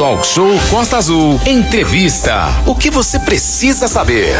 [0.00, 1.38] Talk Show Costa Azul.
[1.44, 2.46] Entrevista.
[2.66, 4.34] O que você precisa saber?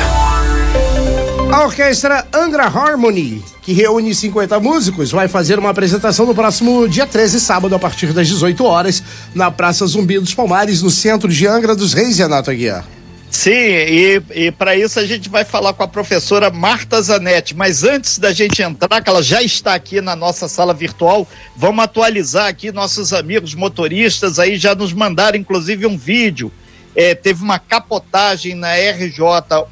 [1.53, 7.07] A orquestra Angra Harmony, que reúne 50 músicos, vai fazer uma apresentação no próximo dia
[7.07, 9.03] 13, sábado, a partir das 18 horas,
[9.35, 12.87] na Praça Zumbi dos Palmares, no centro de Angra dos Reis, Renato Aguiar.
[13.31, 17.55] Sim, e, e para isso a gente vai falar com a professora Marta Zanetti.
[17.55, 21.27] Mas antes da gente entrar, que ela já está aqui na nossa sala virtual,
[21.57, 26.53] vamos atualizar aqui nossos amigos motoristas aí já nos mandaram inclusive um vídeo.
[26.95, 29.17] É, teve uma capotagem na RJ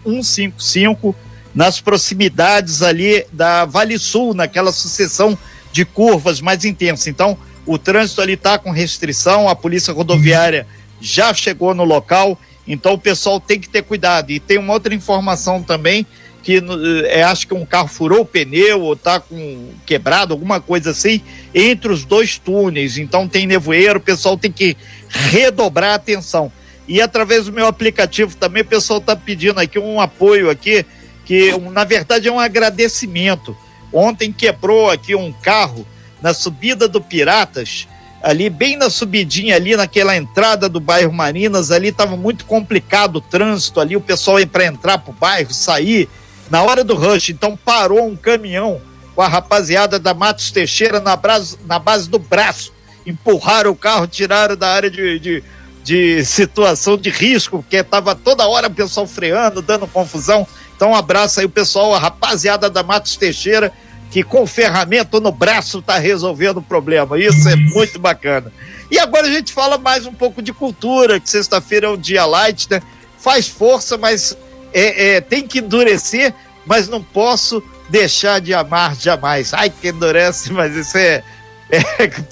[0.04, 1.14] 155
[1.52, 5.36] nas proximidades ali da Vale Sul, naquela sucessão
[5.72, 7.10] de curvas mais intensa.
[7.10, 10.64] Então, o trânsito ali está com restrição, a polícia rodoviária
[11.00, 14.30] já chegou no local então o pessoal tem que ter cuidado.
[14.30, 16.06] E tem uma outra informação também
[16.42, 16.62] que
[17.06, 21.20] é, acho que um carro furou o pneu ou está com quebrado, alguma coisa assim,
[21.54, 22.98] entre os dois túneis.
[22.98, 24.76] Então tem nevoeiro, o pessoal tem que
[25.08, 26.52] redobrar a atenção.
[26.86, 30.84] E através do meu aplicativo também o pessoal está pedindo aqui um apoio aqui,
[31.24, 33.56] que na verdade é um agradecimento.
[33.92, 35.86] Ontem quebrou aqui um carro
[36.22, 37.86] na subida do Piratas
[38.22, 43.20] ali bem na subidinha ali naquela entrada do bairro Marinas ali estava muito complicado o
[43.20, 46.08] trânsito ali o pessoal ia para entrar pro bairro sair
[46.50, 47.30] na hora do rush.
[47.30, 48.80] Então parou um caminhão
[49.14, 52.72] com a rapaziada da Matos Teixeira na, base, na base do braço.
[53.06, 55.44] Empurraram o carro tiraram da área de, de,
[55.82, 60.46] de situação de risco porque estava toda hora o pessoal freando dando confusão.
[60.76, 63.72] Então um abraço aí o pessoal a rapaziada da Matos Teixeira
[64.10, 67.18] que com ferramenta no braço está resolvendo o problema.
[67.18, 68.52] Isso é muito bacana.
[68.90, 72.24] E agora a gente fala mais um pouco de cultura, que sexta-feira é um dia
[72.24, 72.82] light, né?
[73.18, 74.36] Faz força, mas
[74.72, 76.34] é, é, tem que endurecer,
[76.64, 79.52] mas não posso deixar de amar jamais.
[79.52, 81.22] Ai, que endurece, mas isso é,
[81.70, 81.82] é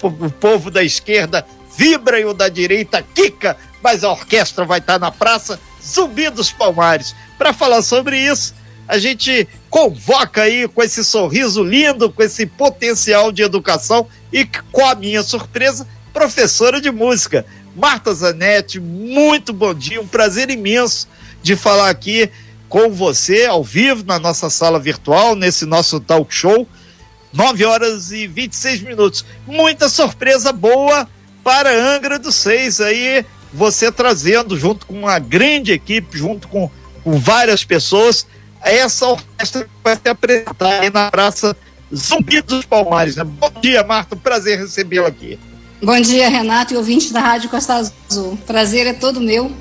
[0.02, 1.44] o povo da esquerda
[1.76, 6.50] vibra e o da direita quica, mas a orquestra vai estar na praça Zumbi dos
[6.50, 7.14] Palmares.
[7.36, 8.54] Para falar sobre isso,
[8.88, 14.84] a gente convoca aí com esse sorriso lindo, com esse potencial de educação e com
[14.86, 17.44] a minha surpresa, professora de música.
[17.74, 21.08] Marta Zanetti, muito bom dia, um prazer imenso
[21.42, 22.30] de falar aqui
[22.68, 26.66] com você ao vivo na nossa sala virtual, nesse nosso talk show.
[27.32, 29.24] 9 horas e 26 minutos.
[29.46, 31.06] Muita surpresa boa
[31.44, 36.70] para Angra dos Seis aí, você trazendo junto com uma grande equipe, junto com,
[37.04, 38.26] com várias pessoas,
[38.66, 41.56] essa orquestra vai se apresentar aí na Praça
[41.94, 43.16] Zumbi dos Palmares.
[43.16, 43.24] Né?
[43.24, 45.38] Bom dia, Marta, prazer recebê-la aqui.
[45.80, 48.36] Bom dia, Renato e ouvintes da Rádio Costa Azul.
[48.46, 49.52] Prazer é todo meu,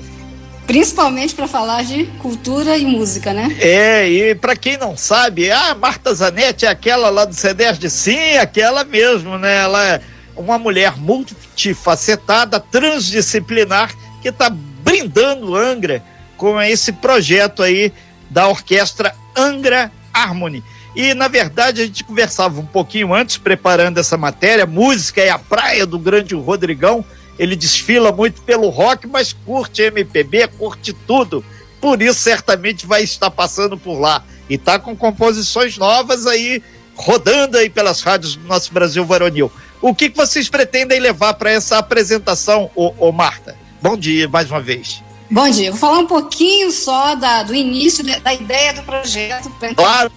[0.66, 3.56] principalmente para falar de cultura e música, né?
[3.60, 8.36] É, e para quem não sabe, a Marta Zanetti é aquela lá do CEDESD, sim,
[8.38, 9.58] aquela mesmo, né?
[9.58, 10.00] Ela é
[10.34, 16.02] uma mulher multifacetada, transdisciplinar, que está brindando Angra
[16.36, 17.92] com esse projeto aí
[18.30, 20.62] da orquestra Angra Harmony.
[20.94, 24.64] E, na verdade, a gente conversava um pouquinho antes, preparando essa matéria.
[24.64, 27.04] Música é a praia do grande Rodrigão.
[27.38, 31.44] Ele desfila muito pelo rock, mas curte MPB, curte tudo.
[31.80, 34.24] Por isso, certamente vai estar passando por lá.
[34.48, 36.62] E está com composições novas aí,
[36.94, 39.52] rodando aí pelas rádios do nosso Brasil Varonil.
[39.82, 43.54] O que, que vocês pretendem levar para essa apresentação, ô, ô Marta?
[43.82, 45.05] Bom dia mais uma vez.
[45.30, 45.70] Bom dia.
[45.70, 50.12] Vou falar um pouquinho só da, do início da ideia do projeto para claro.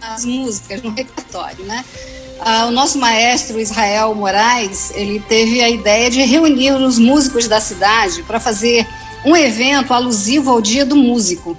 [0.00, 1.84] as músicas no repertório, né?
[2.40, 7.60] Ah, o nosso maestro Israel Moraes, ele teve a ideia de reunir os músicos da
[7.60, 8.86] cidade para fazer
[9.24, 11.58] um evento alusivo ao Dia do Músico.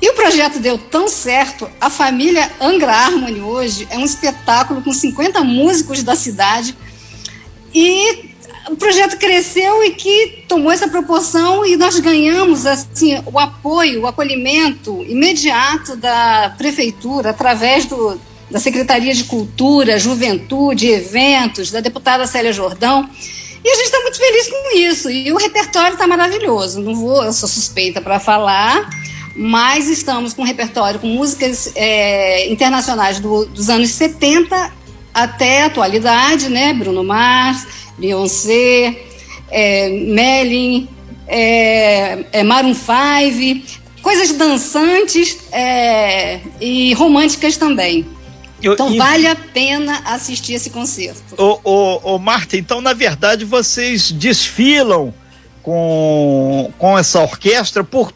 [0.00, 4.92] E o projeto deu tão certo, a família Angra Harmony hoje é um espetáculo com
[4.92, 6.76] 50 músicos da cidade
[7.74, 8.27] e
[8.70, 14.06] o projeto cresceu e que tomou essa proporção e nós ganhamos assim o apoio, o
[14.06, 18.20] acolhimento imediato da prefeitura através do,
[18.50, 23.08] da Secretaria de Cultura, Juventude, Eventos, da deputada Célia Jordão.
[23.64, 25.10] E a gente está muito feliz com isso.
[25.10, 26.80] E o repertório está maravilhoso.
[26.80, 28.88] Não vou, eu sou suspeita para falar,
[29.34, 34.72] mas estamos com um repertório com músicas é, internacionais do, dos anos 70
[35.12, 36.72] até a atualidade, né?
[36.72, 37.66] Bruno Mars,
[37.98, 38.96] Beyoncé,
[39.50, 40.88] é, Melin,
[41.26, 48.06] é, é Maroon 5, coisas dançantes é, e românticas também.
[48.62, 51.22] Então eu, vale a pena assistir esse concerto.
[51.36, 55.14] Ô, ô, ô, Marta, então na verdade vocês desfilam
[55.62, 58.12] com, com essa orquestra por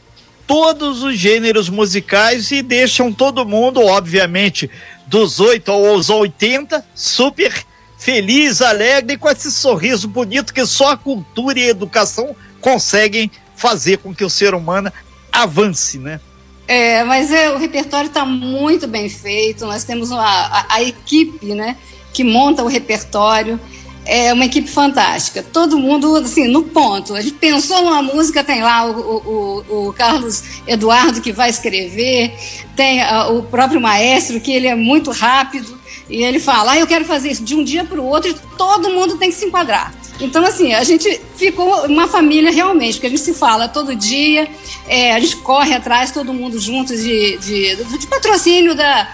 [0.47, 4.69] todos os gêneros musicais e deixam todo mundo, obviamente,
[5.07, 7.65] dos 8 aos 80, super
[8.03, 13.99] feliz, alegre, com esse sorriso bonito que só a cultura e a educação conseguem fazer
[13.99, 14.93] com que o ser humano
[15.31, 16.21] avance, né?
[16.67, 19.65] É, mas é, o repertório está muito bem feito.
[19.67, 21.77] Nós temos uma, a, a, equipe, né,
[22.13, 23.59] que monta o repertório.
[24.05, 25.41] É uma equipe fantástica.
[25.41, 27.15] Todo mundo, assim, no ponto.
[27.15, 32.35] A gente pensou numa música, tem lá o, o, o Carlos Eduardo que vai escrever,
[32.75, 35.82] tem a, o próprio maestro que ele é muito rápido
[36.13, 38.31] e ele fala: ah, eu quero fazer isso de um dia para o outro.
[38.31, 39.93] E todo mundo tem que se enquadrar.
[40.21, 44.47] Então, assim, a gente ficou uma família realmente, porque a gente se fala todo dia,
[44.87, 49.09] é, a gente corre atrás, todo mundo juntos de, de, de patrocínio da,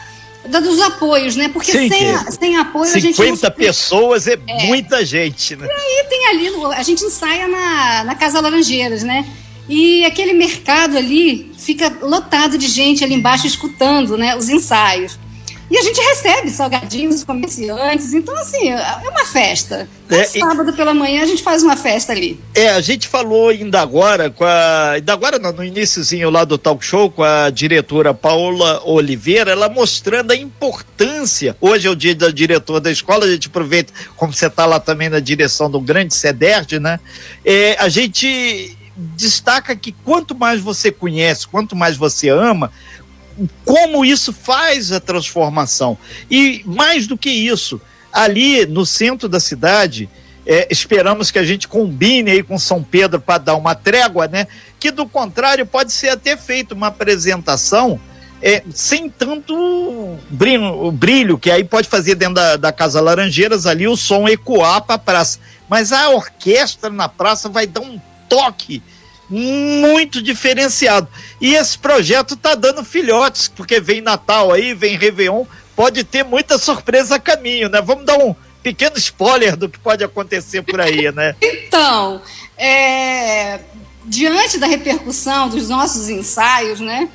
[0.47, 1.49] da, dos apoios, né?
[1.49, 3.17] Porque Sim, sem, a, sem apoio a gente.
[3.17, 5.67] 50 pessoas é, é, muita gente, né?
[5.67, 9.25] E aí tem ali, a gente ensaia na, na Casa Laranjeiras, né?
[9.69, 15.19] E aquele mercado ali fica lotado de gente ali embaixo escutando né, os ensaios.
[15.70, 18.15] E a gente recebe salgadinhos comerciantes.
[18.15, 19.88] Então, assim, é uma festa.
[20.09, 22.41] É, sábado pela manhã a gente faz uma festa ali.
[22.55, 24.93] É, a gente falou ainda agora com a.
[24.93, 29.69] Ainda agora, no, no iníciozinho lá do talk show, com a diretora Paula Oliveira, ela
[29.69, 31.55] mostrando a importância.
[31.61, 34.81] Hoje é o dia da diretora da escola, a gente aproveita, como você está lá
[34.81, 36.99] também na direção do grande CEDERD, né?
[37.44, 38.79] É, a gente
[39.15, 42.73] destaca que quanto mais você conhece, quanto mais você ama,
[43.64, 45.96] como isso faz a transformação.
[46.31, 47.81] E mais do que isso,
[48.12, 50.08] ali no centro da cidade,
[50.46, 54.46] é, esperamos que a gente combine aí com São Pedro para dar uma trégua, né?
[54.81, 58.00] Que do contrário pode ser até feita uma apresentação
[58.40, 63.87] é, sem tanto brilho, brilho, que aí pode fazer dentro da, da Casa Laranjeiras ali
[63.87, 65.38] o som ecoar para a praça.
[65.69, 68.82] Mas a orquestra na praça vai dar um toque
[69.29, 71.09] muito diferenciado.
[71.41, 75.45] E esse projeto tá dando filhotes, porque vem Natal aí, vem Réveillon,
[75.77, 77.81] pode ter muita surpresa a caminho, né?
[77.81, 81.37] Vamos dar um pequeno spoiler do que pode acontecer por aí, né?
[81.43, 82.21] então,
[82.57, 83.61] é,
[84.05, 87.09] diante da repercussão dos nossos ensaios, né?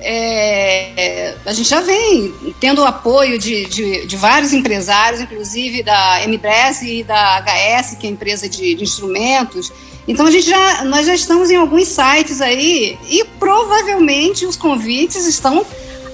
[0.00, 6.22] É, a gente já vem tendo o apoio de, de, de, vários empresários, inclusive da
[6.22, 9.72] MBRS e da HS, que é a empresa de, de instrumentos,
[10.08, 15.26] então a gente já, nós já estamos em alguns sites aí e provavelmente os convites
[15.26, 15.64] estão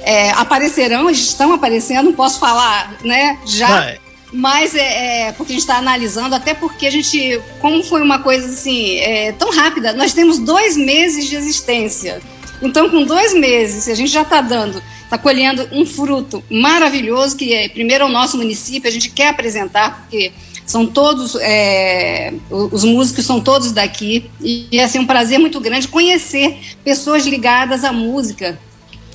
[0.02, 3.38] é, aparecerão, estão aparecendo, não posso falar, né?
[3.46, 3.69] Já.
[3.69, 4.00] Vai.
[4.32, 8.19] Mas é, é, porque a gente está analisando, até porque a gente, como foi uma
[8.19, 12.20] coisa assim, é, tão rápida, nós temos dois meses de existência.
[12.61, 17.55] Então, com dois meses, a gente já está dando, está colhendo um fruto maravilhoso, que
[17.55, 20.32] é, primeiro é o nosso município, a gente quer apresentar, porque
[20.66, 25.88] são todos, é, os músicos são todos daqui, e é assim, um prazer muito grande
[25.88, 28.58] conhecer pessoas ligadas à música,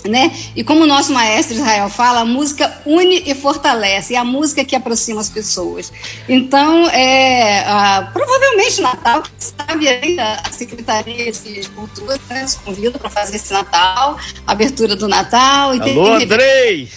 [0.07, 0.31] né?
[0.55, 4.63] E como o nosso maestro Israel fala, a música une e fortalece, é a música
[4.63, 5.91] que aproxima as pessoas.
[6.27, 13.09] Então, é, a, provavelmente Natal, sabe ainda, a Secretaria de Cultura né, nos convida para
[13.09, 15.75] fazer esse Natal, abertura do Natal.
[15.75, 16.23] E Alô, tem...
[16.23, 16.91] Andrei!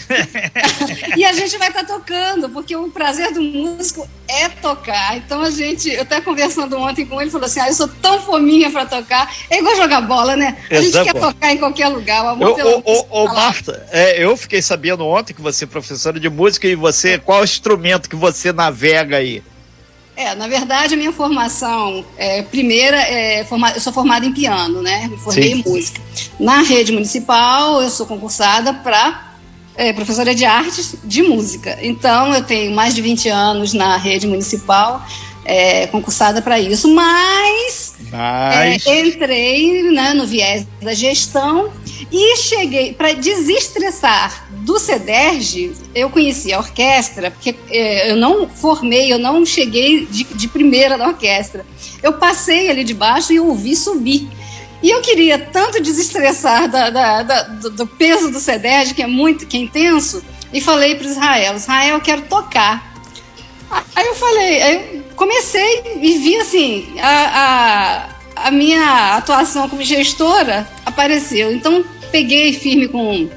[1.17, 5.17] e a gente vai estar tá tocando, porque o prazer do músico é tocar.
[5.17, 8.21] Então a gente, eu até conversando ontem com ele, falou assim: ah, eu sou tão
[8.21, 9.33] fominha para tocar.
[9.51, 10.57] É igual jogar bola, né?
[10.71, 11.13] A gente Exato.
[11.13, 12.25] quer tocar em qualquer lugar.
[12.25, 16.19] O amor eu, ô, ô, Marta, é, eu fiquei sabendo ontem que você é professora
[16.19, 19.43] de música e você, qual instrumento que você navega aí?
[20.15, 24.83] É, na verdade, a minha formação é, primeira, é, forma, eu sou formada em piano,
[24.83, 25.09] né?
[25.09, 25.63] Me formei Sim.
[25.67, 26.01] em música.
[26.39, 29.32] Na rede municipal, eu sou concursada para
[29.77, 31.79] é, professora de artes de música.
[31.83, 35.05] Então, eu tenho mais de 20 anos na rede municipal
[35.45, 38.87] é, concursada para isso, mas, mas...
[38.87, 41.71] É, entrei né, no viés da gestão
[42.11, 45.73] e cheguei para desestressar do CEDERJ.
[45.95, 50.97] Eu conheci a orquestra, porque é, eu não formei, eu não cheguei de, de primeira
[50.97, 51.67] na orquestra.
[52.03, 54.29] Eu passei ali de baixo e ouvi subir.
[54.83, 59.07] E eu queria tanto desestressar da, da, da, do, do, peso do CEDERJ, que é
[59.07, 60.23] muito, que é intenso,
[60.53, 62.93] e falei para Israel: Israel, eu quero tocar.
[63.95, 70.69] Aí eu falei, aí comecei e vi assim, a, a, a minha atuação como gestora
[70.85, 71.53] apareceu.
[71.53, 73.31] Então peguei firme com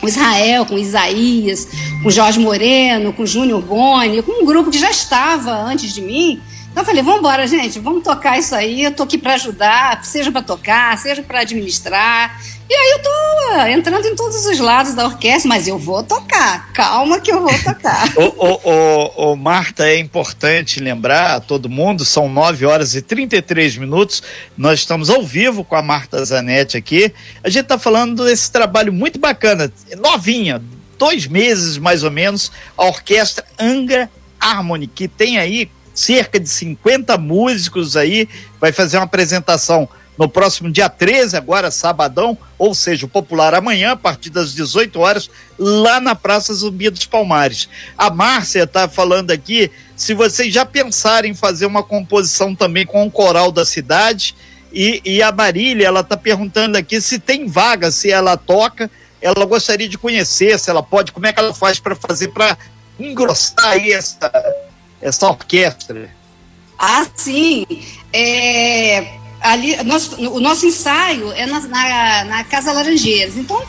[0.00, 1.68] o Israel, com Isaías,
[2.02, 6.40] com Jorge Moreno, com Júnior Boni, com um grupo que já estava antes de mim.
[6.74, 10.04] Então eu falei, vamos embora, gente, vamos tocar isso aí, eu tô aqui para ajudar,
[10.04, 12.42] seja para tocar, seja para administrar.
[12.68, 13.10] E aí eu tô
[13.52, 16.72] ah, entrando em todos os lados da orquestra, mas eu vou tocar.
[16.72, 18.08] Calma que eu vou tocar.
[19.14, 24.20] ô, Marta, é importante lembrar a todo mundo, são 9 horas e 33 minutos.
[24.58, 27.14] Nós estamos ao vivo com a Marta Zanetti aqui.
[27.44, 30.60] A gente está falando desse trabalho muito bacana, novinha,
[30.98, 37.16] dois meses mais ou menos, a orquestra Angra Harmony, que tem aí cerca de 50
[37.16, 38.28] músicos aí,
[38.60, 43.92] vai fazer uma apresentação no próximo dia 13, agora sabadão, ou seja, o popular amanhã,
[43.92, 47.68] a partir das 18 horas, lá na Praça Zumbi dos Palmares.
[47.98, 53.04] A Márcia está falando aqui, se vocês já pensaram em fazer uma composição também com
[53.04, 54.34] o coral da cidade,
[54.72, 59.44] e, e a Marília, ela está perguntando aqui se tem vaga, se ela toca, ela
[59.46, 62.58] gostaria de conhecer, se ela pode, como é que ela faz para fazer, para
[62.98, 64.30] engrossar essa,
[65.04, 66.10] essa orquestra.
[66.78, 67.66] Ah, sim.
[68.12, 69.76] É, ali,
[70.32, 73.36] o nosso ensaio é na, na, na Casa Laranjeiras.
[73.36, 73.62] Então.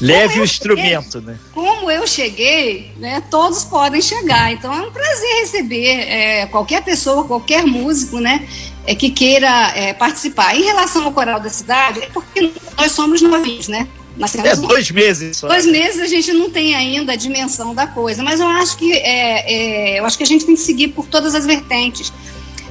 [0.00, 1.38] Leve o instrumento, cheguei, né?
[1.54, 4.52] Como eu cheguei, né, todos podem chegar.
[4.52, 8.46] Então é um prazer receber é, qualquer pessoa, qualquer músico, né,
[8.86, 10.54] é, que queira é, participar.
[10.54, 13.88] Em relação ao coral da cidade, é porque nós somos novinhos, né?
[14.16, 15.48] Nós temos é dois meses só.
[15.48, 18.92] Dois meses a gente não tem ainda a dimensão da coisa, mas eu acho que
[18.92, 22.12] é, é, eu acho que a gente tem que seguir por todas as vertentes.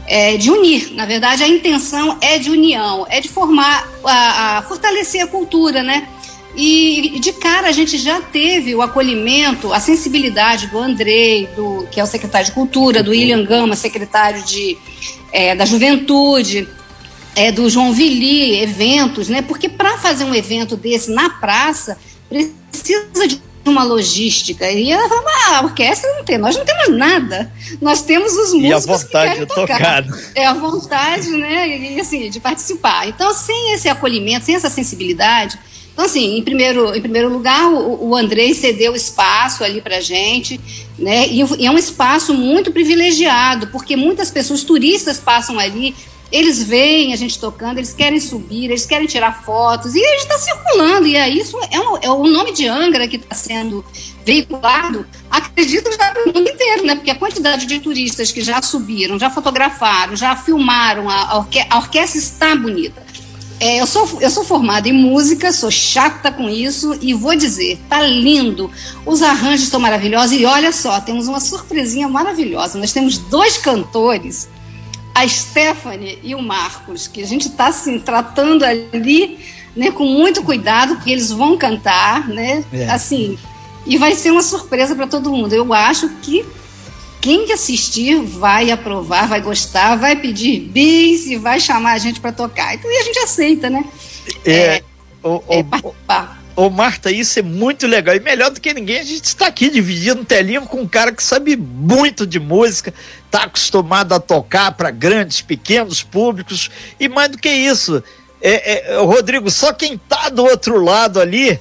[0.08, 4.62] É, de unir, na verdade, a intenção é de união, é de formar, a, a
[4.62, 6.08] fortalecer a cultura, né?
[6.56, 12.00] E de cara a gente já teve o acolhimento, a sensibilidade do Andrei, do, que
[12.00, 14.78] é o secretário de Cultura, do William Gama, secretário de,
[15.34, 16.68] é, da Juventude,
[17.36, 19.42] é, do João Vili, eventos, né?
[19.42, 21.98] Porque para fazer um evento desse na praça,
[22.30, 24.70] precisa de uma logística.
[24.70, 27.52] E ela fala, ah, a orquestra não tem, nós não temos nada.
[27.82, 30.04] Nós temos os músicos e a vontade que de tocar.
[30.04, 30.32] tocar.
[30.36, 31.68] É a vontade, né?
[31.68, 33.08] E assim, de participar.
[33.08, 35.58] Então, sem esse acolhimento, sem essa sensibilidade.
[35.94, 40.60] Então, assim, em primeiro, em primeiro lugar, o, o Andrei cedeu espaço ali para gente,
[41.00, 41.28] né?
[41.30, 45.96] E é um espaço muito privilegiado, porque muitas pessoas, turistas, passam ali
[46.32, 50.22] eles veem a gente tocando, eles querem subir, eles querem tirar fotos, e a gente
[50.22, 53.86] está circulando, e é isso, é, um, é, o nome de Angra que está sendo
[54.26, 56.96] veiculado, acredito já no mundo inteiro, né?
[56.96, 61.64] Porque a quantidade de turistas que já subiram, já fotografaram, já filmaram, a, a, orque
[61.70, 63.06] a orquestra está bonita.
[63.60, 67.80] É, eu, sou, eu sou formada em música, sou chata com isso e vou dizer,
[67.88, 68.70] tá lindo.
[69.06, 72.78] Os arranjos estão maravilhosos e olha só, temos uma surpresinha maravilhosa.
[72.78, 74.50] Nós temos dois cantores
[75.16, 79.40] a Stephanie e o Marcos, que a gente está assim, tratando ali
[79.74, 82.66] né, com muito cuidado, porque eles vão cantar, né?
[82.74, 82.90] É.
[82.90, 83.40] Assim,
[83.86, 85.54] e vai ser uma surpresa para todo mundo.
[85.54, 86.46] Eu acho que
[87.22, 92.34] quem assistir vai aprovar, vai gostar, vai pedir bis e vai chamar a gente para
[92.34, 92.76] tocar.
[92.76, 93.86] Então e a gente aceita, né?
[94.44, 94.84] É, é,
[95.24, 96.44] o, é participar.
[96.56, 98.16] Ô, Marta, isso é muito legal.
[98.16, 101.22] E melhor do que ninguém, a gente está aqui dividindo telinho com um cara que
[101.22, 102.94] sabe muito de música,
[103.36, 106.72] está acostumado a tocar para grandes, pequenos públicos.
[106.98, 108.02] E mais do que isso,
[108.42, 111.60] é, é, Rodrigo, só quem está do outro lado ali,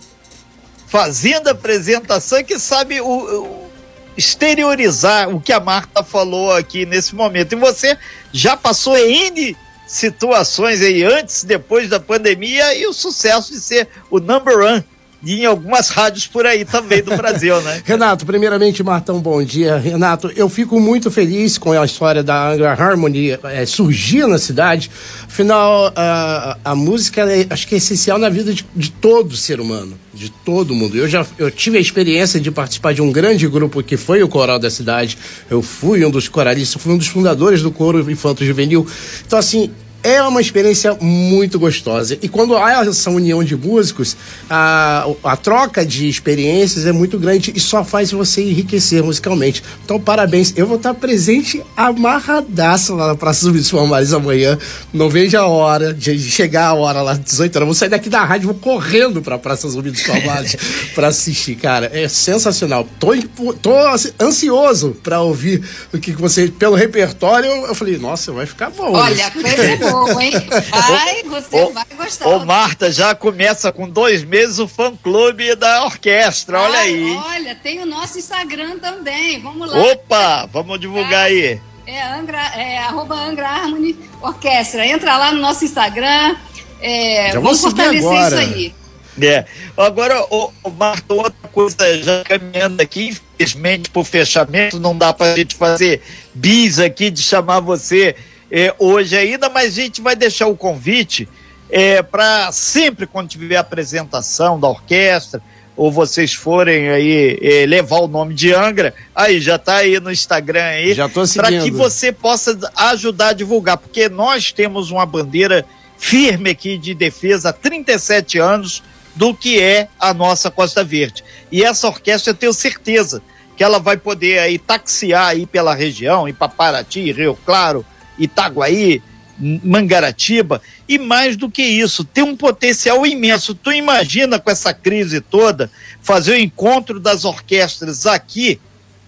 [0.86, 3.70] fazendo a apresentação, é que sabe o, o,
[4.16, 7.52] exteriorizar o que a Marta falou aqui nesse momento.
[7.52, 7.98] E você
[8.32, 14.20] já passou N situações aí antes, depois da pandemia e o sucesso de ser o
[14.20, 14.84] number one
[15.24, 17.82] e em algumas rádios por aí também do Brasil, né?
[17.84, 19.76] Renato, primeiramente, Martão, bom dia.
[19.76, 24.90] Renato, eu fico muito feliz com a história da Angra Harmony é, surgir na cidade.
[25.26, 29.60] Afinal, a, a música é, acho que é essencial na vida de, de todo ser
[29.60, 30.96] humano, de todo mundo.
[30.96, 34.28] Eu já eu tive a experiência de participar de um grande grupo que foi o
[34.28, 35.18] Coral da Cidade.
[35.50, 38.86] Eu fui um dos coralistas, fui um dos fundadores do Coro Infanto Juvenil.
[39.26, 39.70] Então, assim,
[40.04, 42.18] é uma experiência muito gostosa.
[42.20, 44.14] E quando há essa união de músicos,
[44.50, 49.64] a, a troca de experiências é muito grande e só faz você enriquecer musicalmente.
[49.82, 50.52] Então, parabéns.
[50.56, 54.58] Eu vou estar presente amarradaço lá na Praça dos Palmares amanhã.
[54.92, 57.66] Não vejo a hora de chegar a hora lá, 18 horas.
[57.66, 60.54] Vou sair daqui da rádio, vou correndo pra Praça Zumbi dos Palmares
[60.94, 61.90] pra assistir, cara.
[61.94, 62.86] É sensacional.
[63.00, 63.14] Tô,
[63.54, 63.72] tô
[64.20, 65.62] ansioso pra ouvir
[65.94, 68.92] o que você, pelo repertório, eu falei, nossa, vai ficar bom.
[68.92, 70.32] Olha, coisa é bom, hein?
[70.72, 72.28] Ai, você ô, vai gostar.
[72.28, 77.16] Ô, Marta, já começa com dois meses o fã-clube da orquestra, olha Ai, aí.
[77.16, 79.78] Olha, tem o nosso Instagram também, vamos lá.
[79.78, 81.60] Opa, vamos divulgar é, aí.
[81.86, 84.86] É, Angra, é arroba Angra Harmony Orquestra.
[84.86, 86.36] Entra lá no nosso Instagram,
[86.80, 88.42] é, já vamos fortalecer agora.
[88.42, 88.74] isso aí.
[89.20, 89.44] É.
[89.76, 93.08] Agora, o, o Marta, outra coisa, já caminhando aqui,
[93.38, 96.02] infelizmente, por fechamento, não dá para a gente fazer
[96.34, 98.16] bis aqui de chamar você
[98.56, 101.28] é, hoje ainda, mas a gente vai deixar o convite
[101.68, 105.42] é, para sempre, quando tiver a apresentação da orquestra,
[105.76, 110.08] ou vocês forem aí é, levar o nome de Angra, aí já está aí no
[110.08, 110.94] Instagram aí,
[111.34, 115.66] para que você possa ajudar a divulgar, porque nós temos uma bandeira
[115.98, 118.84] firme aqui de defesa há 37 anos
[119.16, 121.24] do que é a nossa Costa Verde.
[121.50, 123.20] E essa orquestra eu tenho certeza
[123.56, 127.84] que ela vai poder aí taxiar aí pela região, ir para Paraty, Rio Claro,
[128.18, 129.02] Itaguaí,
[129.36, 133.54] Mangaratiba, e mais do que isso, tem um potencial imenso.
[133.54, 138.60] Tu imagina com essa crise toda, fazer o encontro das orquestras aqui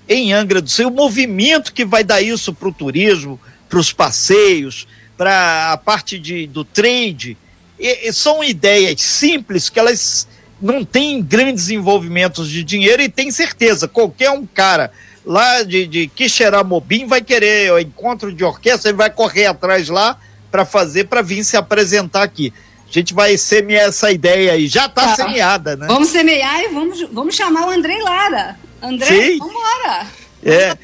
[0.09, 3.93] em Angra do Sul, o movimento que vai dar isso para o turismo, para os
[3.93, 4.87] passeios,
[5.17, 7.37] para a parte de, do trade.
[7.79, 10.27] E, e são ideias simples que elas
[10.61, 14.91] não têm grandes envolvimentos de dinheiro e tem certeza, qualquer um cara
[15.27, 20.17] lá de, de Quixeramobim vai querer o encontro de orquestra, ele vai correr atrás lá
[20.51, 22.55] para fazer, para vir se apresentar aqui.
[22.89, 25.17] A gente vai semear essa ideia aí, já está tá.
[25.17, 25.89] semeada, né?
[25.89, 28.57] Vamos semear e vamos, vamos chamar o André Lara.
[28.81, 30.07] André, vamos embora.
[30.45, 30.77] É.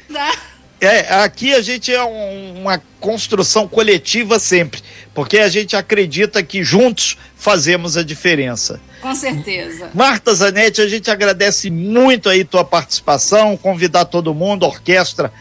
[0.81, 4.81] É, aqui a gente é um, uma construção coletiva sempre,
[5.13, 8.79] porque a gente acredita que juntos fazemos a diferença.
[9.01, 9.91] Com certeza.
[9.93, 15.31] Marta Zanetti, a gente agradece muito aí tua participação, convidar todo mundo, orquestra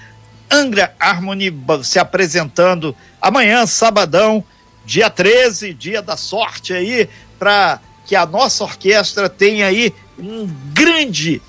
[0.52, 1.50] Angra Harmony
[1.82, 4.44] se apresentando amanhã, sabadão,
[4.84, 11.40] dia 13, dia da sorte aí, para que a nossa orquestra tenha aí um grande,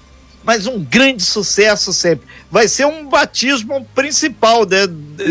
[0.44, 2.28] mas um grande sucesso sempre.
[2.52, 4.88] Vai ser um batismo principal, né?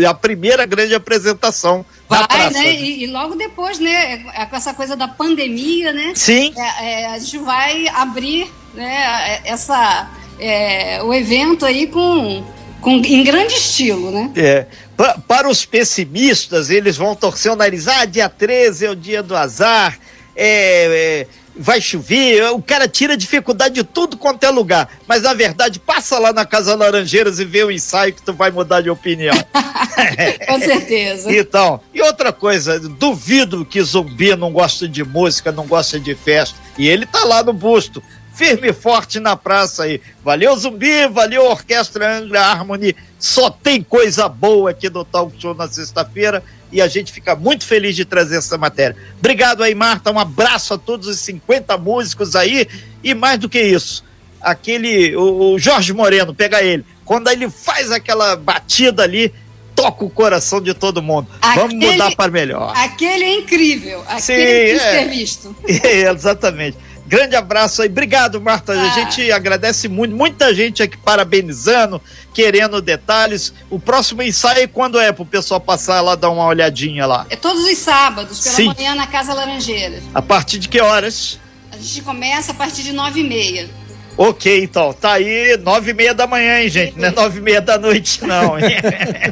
[0.07, 2.73] A primeira grande apresentação Vai, praça, né?
[2.73, 4.25] E, e, logo depois, né?
[4.33, 6.13] É, com essa coisa da pandemia, né?
[6.15, 6.53] Sim.
[6.55, 9.41] É, é, a gente vai abrir, né?
[9.45, 12.43] Essa, é, o evento aí com,
[12.81, 14.31] com em grande estilo, né?
[14.35, 14.67] É.
[14.97, 17.87] Pa, para os pessimistas, eles vão torcer o nariz.
[17.87, 19.97] Ah, dia 13 é o dia do azar.
[20.35, 24.89] é, é vai chover, o cara tira dificuldade de tudo quanto é lugar.
[25.07, 28.51] Mas na verdade, passa lá na Casa Laranjeiras e vê o ensaio que tu vai
[28.51, 29.35] mudar de opinião.
[30.47, 31.31] Com certeza.
[31.43, 36.57] Então, e outra coisa, duvido que zumbi não gosta de música, não gosta de festa.
[36.77, 38.01] E ele tá lá no busto,
[38.33, 40.01] firme e forte na praça aí.
[40.23, 42.95] Valeu, zumbi, valeu, Orquestra Angra Harmony.
[43.19, 47.65] Só tem coisa boa aqui no Talk Show na sexta-feira e a gente fica muito
[47.65, 48.97] feliz de trazer essa matéria.
[49.19, 50.11] Obrigado aí, Marta.
[50.11, 52.67] Um abraço a todos os 50 músicos aí.
[53.03, 54.03] E mais do que isso,
[54.41, 55.15] aquele.
[55.15, 56.83] O, o Jorge Moreno, pega ele.
[57.05, 59.31] Quando ele faz aquela batida ali,
[59.75, 61.27] toca o coração de todo mundo.
[61.41, 62.73] Aquele, Vamos mudar para melhor.
[62.75, 64.03] Aquele é incrível.
[64.07, 65.55] Aquele Sim, é, ter visto.
[65.83, 66.77] É, exatamente.
[67.05, 67.89] Grande abraço aí.
[67.89, 68.73] Obrigado, Marta.
[68.73, 68.91] Ah.
[68.91, 70.15] A gente agradece muito.
[70.15, 72.01] Muita gente aqui parabenizando,
[72.33, 73.53] querendo detalhes.
[73.69, 77.25] O próximo ensaio, quando é para o pessoal passar lá, dar uma olhadinha lá?
[77.29, 78.73] É todos os sábados, pela Sim.
[78.75, 80.01] manhã, na Casa Laranjeira.
[80.13, 81.39] A partir de que horas?
[81.71, 83.69] A gente começa a partir de nove e meia.
[84.15, 86.97] Ok, então, tá aí nove e meia da manhã, hein, gente?
[86.99, 88.57] Não é nove e meia da noite, não.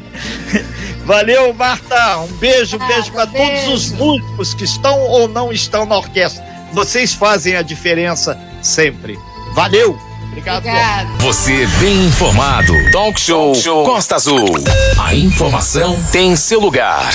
[1.06, 2.18] Valeu, Marta.
[2.20, 6.51] Um beijo, um beijo para todos os músicos que estão ou não estão na orquestra.
[6.72, 9.18] Vocês fazem a diferença sempre.
[9.54, 9.98] Valeu!
[10.30, 10.60] Obrigado.
[10.60, 11.18] Obrigado.
[11.20, 12.74] Você bem informado.
[12.92, 14.46] Talk Show, Talk Show Costa Azul.
[14.98, 17.14] A informação tem seu lugar.